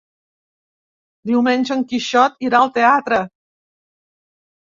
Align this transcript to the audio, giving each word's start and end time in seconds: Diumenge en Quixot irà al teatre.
Diumenge 1.31 1.75
en 1.75 1.83
Quixot 1.91 2.41
irà 2.49 2.61
al 2.61 2.71
teatre. 2.79 3.19